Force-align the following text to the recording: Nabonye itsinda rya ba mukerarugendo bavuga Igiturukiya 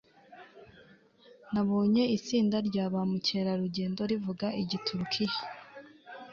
Nabonye 1.51 2.03
itsinda 2.17 2.57
rya 2.67 2.85
ba 2.93 3.01
mukerarugendo 3.09 4.01
bavuga 4.11 4.47
Igiturukiya 4.61 5.37